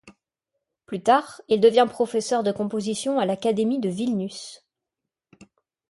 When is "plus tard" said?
0.87-1.41